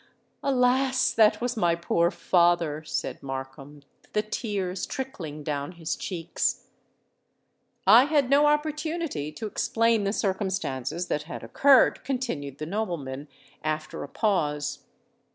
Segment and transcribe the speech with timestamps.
[0.41, 1.11] "Alas!
[1.13, 6.65] that was my poor father!" said Markham, the tears trickling down his cheeks.
[7.85, 13.27] "I had no opportunity to explain the circumstances that had occurred," continued the nobleman,
[13.63, 14.85] after a pause.